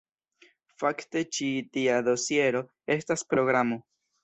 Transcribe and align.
Fakte 0.83 1.21
ĉi 1.37 1.51
tia 1.77 1.99
dosiero 2.09 2.65
estas 2.99 3.27
programo. 3.35 3.81